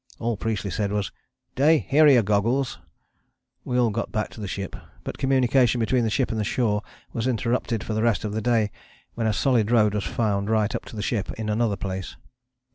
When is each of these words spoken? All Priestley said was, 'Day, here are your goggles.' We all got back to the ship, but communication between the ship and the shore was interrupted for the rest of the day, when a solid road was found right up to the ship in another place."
All 0.17 0.35
Priestley 0.35 0.71
said 0.71 0.91
was, 0.91 1.11
'Day, 1.53 1.85
here 1.87 2.05
are 2.05 2.09
your 2.09 2.23
goggles.' 2.23 2.79
We 3.63 3.77
all 3.77 3.91
got 3.91 4.11
back 4.11 4.29
to 4.31 4.41
the 4.41 4.47
ship, 4.47 4.75
but 5.03 5.19
communication 5.19 5.77
between 5.77 6.03
the 6.03 6.09
ship 6.09 6.31
and 6.31 6.39
the 6.39 6.43
shore 6.43 6.81
was 7.13 7.27
interrupted 7.27 7.83
for 7.83 7.93
the 7.93 8.01
rest 8.01 8.25
of 8.25 8.33
the 8.33 8.41
day, 8.41 8.71
when 9.13 9.27
a 9.27 9.31
solid 9.31 9.69
road 9.69 9.93
was 9.93 10.03
found 10.03 10.49
right 10.49 10.73
up 10.73 10.85
to 10.85 10.95
the 10.95 11.03
ship 11.03 11.31
in 11.33 11.49
another 11.49 11.75
place." 11.77 12.15